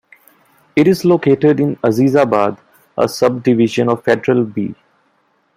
It 0.75 0.87
is 0.87 1.05
located 1.05 1.59
in 1.59 1.75
Azizabad, 1.75 2.57
a 2.97 3.07
sub-division 3.07 3.87
of 3.87 4.03
Federal 4.03 4.45
B. 4.45 4.73